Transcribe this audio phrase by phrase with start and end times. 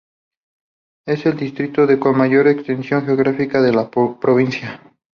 [1.05, 4.81] Es el distrito de mayor extensión geográfica de la provincia.